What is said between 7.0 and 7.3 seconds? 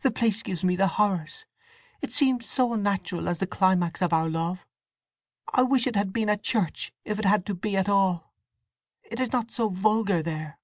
if it